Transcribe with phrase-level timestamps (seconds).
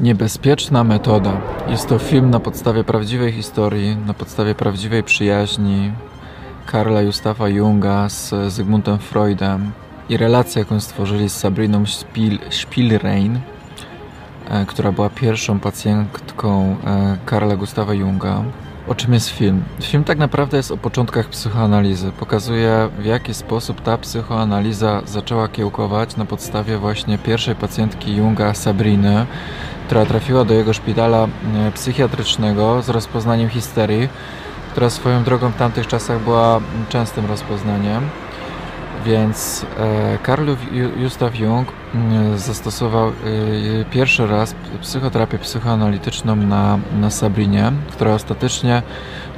[0.00, 1.40] Niebezpieczna metoda.
[1.68, 5.92] Jest to film na podstawie prawdziwej historii, na podstawie prawdziwej przyjaźni
[6.66, 9.72] Karla Justafa Junga z Zygmuntem Freudem
[10.08, 13.40] i relacji, jaką stworzyli z Sabriną Spiel, Spielrein,
[14.50, 18.44] e, która była pierwszą pacjentką e, Karla Gustawa Junga.
[18.88, 19.62] O czym jest film?
[19.82, 22.12] Film tak naprawdę jest o początkach psychoanalizy.
[22.12, 29.26] Pokazuje w jaki sposób ta psychoanaliza zaczęła kiełkować na podstawie właśnie pierwszej pacjentki Junga, Sabriny,
[29.90, 34.08] która trafiła do jego szpitala e, psychiatrycznego z rozpoznaniem histerii,
[34.70, 38.08] która swoją drogą w tamtych czasach była częstym rozpoznaniem.
[39.04, 40.50] Więc e, Karl
[40.96, 43.12] Gustav Jung mm, zastosował e,
[43.90, 48.82] pierwszy raz psychoterapię psychoanalityczną na, na Sabrinie, która ostatecznie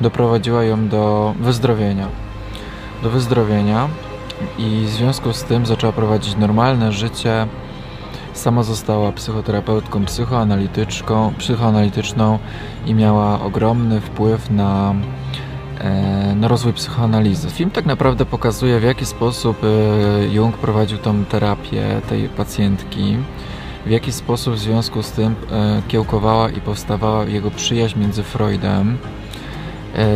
[0.00, 2.08] doprowadziła ją do wyzdrowienia.
[3.02, 3.88] Do wyzdrowienia
[4.58, 7.46] i w związku z tym zaczęła prowadzić normalne życie.
[8.32, 12.38] Sama została psychoterapeutką psychoanalityczką, psychoanalityczną
[12.86, 14.94] i miała ogromny wpływ na
[15.82, 17.50] E, na rozwój psychoanalizy.
[17.50, 23.16] Film tak naprawdę pokazuje, w jaki sposób e, Jung prowadził tą terapię tej pacjentki,
[23.86, 28.98] w jaki sposób w związku z tym e, kiełkowała i powstawała jego przyjaźń między Freudem,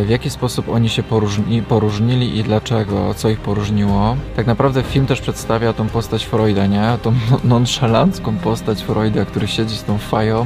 [0.05, 4.17] w jaki sposób oni się poróżni, poróżnili i dlaczego, co ich poróżniło.
[4.35, 6.97] Tak naprawdę film też przedstawia tą postać Freuda, nie?
[7.01, 10.45] Tą nonszalancką postać Freuda, który siedzi z tą fają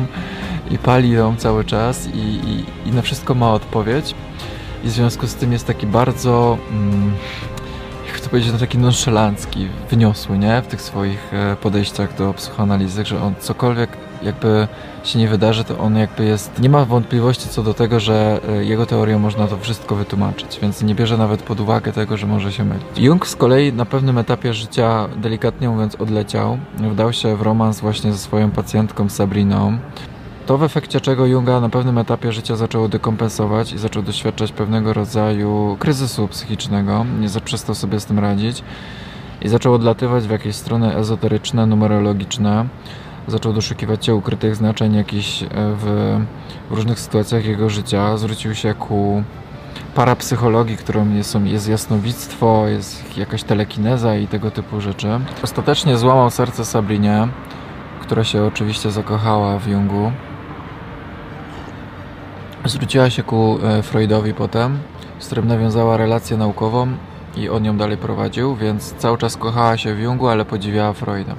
[0.72, 4.16] i pali ją cały czas i, i, i na wszystko ma odpowiedź
[4.84, 7.14] i w związku z tym jest taki bardzo, mm,
[8.23, 10.61] to powiedzieć, no taki nonszalancki, wyniosły, nie?
[10.61, 13.89] W tych swoich e, podejściach do psychoanalizy, że on cokolwiek
[14.23, 14.67] jakby
[15.03, 18.66] się nie wydarzy, to on jakby jest, nie ma wątpliwości co do tego, że e,
[18.66, 22.52] jego teorią można to wszystko wytłumaczyć, więc nie bierze nawet pod uwagę tego, że może
[22.52, 22.86] się mylić.
[22.97, 26.58] Jung z kolei na pewnym etapie życia, delikatnie mówiąc, odleciał.
[26.78, 29.78] Wdał się w romans właśnie ze swoją pacjentką Sabriną.
[30.45, 34.94] To w efekcie czego Junga na pewnym etapie życia zaczęło dekompensować i zaczął doświadczać pewnego
[34.94, 38.63] rodzaju kryzysu psychicznego, nie przestał sobie z tym radzić
[39.41, 42.66] i zaczął odlatywać w jakieś strony ezoteryczne, numerologiczne.
[43.28, 46.18] Zaczął doszukiwać się ukrytych znaczeń jakichś e, w
[46.69, 48.18] różnych sytuacjach jego życia.
[48.18, 49.23] Zwrócił się ku
[49.96, 55.08] parapsychologii, którą jest, jest jasnowictwo, jest jakaś telekineza i tego typu rzeczy.
[55.44, 57.28] Ostatecznie złamał serce Sabrinie,
[58.02, 60.12] która się oczywiście zakochała w Jungu.
[62.66, 64.79] Zwróciła się ku e, Freudowi potem,
[65.19, 66.88] z którym nawiązała relację naukową
[67.38, 71.35] i on ją dalej prowadził, więc cały czas kochała się w Jungu, ale podziwiała Freuda.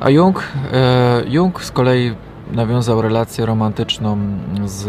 [0.00, 0.42] A Jung,
[0.72, 2.14] e, Jung z kolei
[2.52, 4.18] nawiązał relację romantyczną
[4.64, 4.86] z,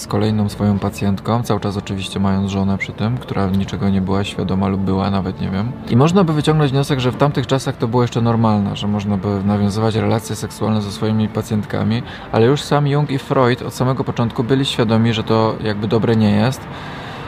[0.00, 4.24] z kolejną swoją pacjentką, cały czas oczywiście mając żonę przy tym, która niczego nie była
[4.24, 5.72] świadoma lub była, nawet nie wiem.
[5.90, 9.16] I można by wyciągnąć wniosek, że w tamtych czasach to było jeszcze normalne, że można
[9.16, 12.02] by nawiązywać relacje seksualne ze swoimi pacjentkami,
[12.32, 16.16] ale już sam Jung i Freud od samego początku byli świadomi, że to jakby dobre
[16.16, 16.60] nie jest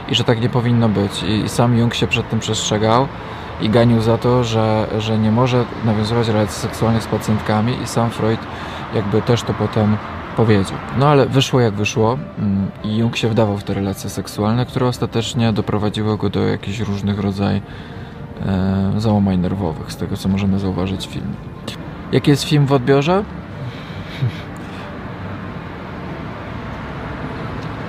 [0.09, 1.23] i że tak nie powinno być.
[1.23, 3.09] I, i sam Jung się przed tym przestrzegał
[3.61, 8.11] i ganił za to, że, że nie może nawiązywać relacji seksualnych z pacjentkami i sam
[8.11, 8.41] Freud
[8.95, 9.97] jakby też to potem
[10.37, 10.79] powiedział.
[10.99, 14.87] No ale wyszło jak wyszło mm, i Jung się wdawał w te relacje seksualne, które
[14.87, 17.63] ostatecznie doprowadziły go do jakichś różnych rodzajów
[18.47, 21.35] e, załamań nerwowych, z tego co możemy zauważyć w filmie.
[22.13, 23.25] Jaki jest film w odbiorze?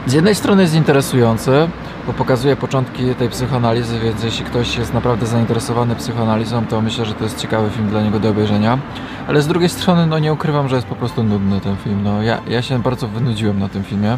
[0.05, 1.67] Z jednej strony jest interesujący,
[2.07, 7.13] bo pokazuje początki tej psychoanalizy, więc jeśli ktoś jest naprawdę zainteresowany psychoanalizą, to myślę, że
[7.13, 8.77] to jest ciekawy film dla niego do obejrzenia.
[9.27, 12.03] Ale z drugiej strony, no nie ukrywam, że jest po prostu nudny ten film.
[12.03, 14.17] No, ja, ja się bardzo wynudziłem na tym filmie,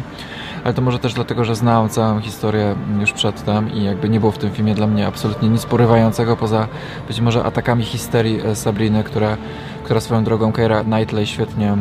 [0.64, 4.32] ale to może też dlatego, że znałem całą historię już przedtem i jakby nie było
[4.32, 6.68] w tym filmie dla mnie absolutnie nic porywającego poza
[7.08, 9.36] być może atakami histerii e, Sabriny, która,
[9.84, 11.76] która swoją drogą Keira Knightley świetnie,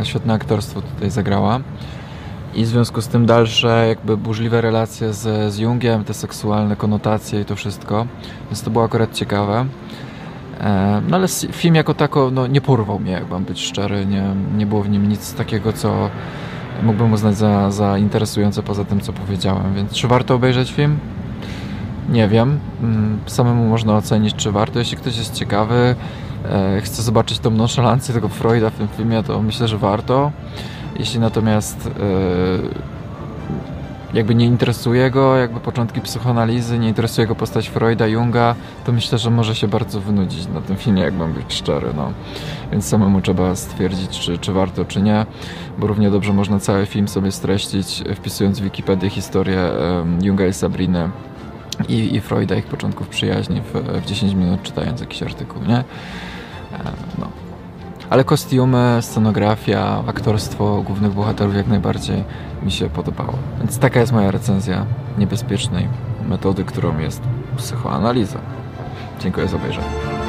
[0.00, 1.60] e, świetne aktorstwo tutaj zagrała
[2.54, 7.40] i w związku z tym dalsze jakby burzliwe relacje z, z Jungiem, te seksualne konotacje
[7.40, 8.06] i to wszystko,
[8.46, 9.66] więc to było akurat ciekawe.
[10.60, 14.34] E, no ale film jako tako no, nie porwał mnie, jak mam być szczery, nie,
[14.56, 16.10] nie było w nim nic takiego, co
[16.82, 20.98] mógłbym uznać za, za interesujące poza tym, co powiedziałem, więc czy warto obejrzeć film?
[22.08, 22.60] Nie wiem.
[22.82, 24.78] Mm, samemu można ocenić, czy warto.
[24.78, 25.94] Jeśli ktoś jest ciekawy,
[26.44, 30.32] e, chce zobaczyć tą nonszalancję tego Freuda w tym filmie, to myślę, że warto.
[30.96, 31.90] Jeśli natomiast e,
[34.14, 38.54] jakby nie interesuje go jakby początki psychoanalizy, nie interesuje go postać Freuda, Junga,
[38.84, 41.88] to myślę, że może się bardzo wynudzić na tym filmie, jak mam być szczery.
[41.96, 42.12] No.
[42.72, 45.26] Więc samemu trzeba stwierdzić, czy, czy warto, czy nie,
[45.78, 49.70] bo równie dobrze można cały film sobie streścić, wpisując w Wikipedię historię
[50.22, 51.10] Junga i Sabriny
[51.88, 53.72] i, i Freuda, ich początków przyjaźni w,
[54.02, 55.78] w 10 minut czytając jakiś artykuł, nie?
[55.78, 55.84] E,
[57.18, 57.51] no.
[58.12, 62.24] Ale kostiumy, scenografia, aktorstwo głównych bohaterów jak najbardziej
[62.62, 63.34] mi się podobało.
[63.58, 64.86] Więc taka jest moja recenzja
[65.18, 65.88] niebezpiecznej
[66.28, 67.22] metody, którą jest
[67.56, 68.38] psychoanaliza.
[69.20, 70.21] Dziękuję za obejrzenie.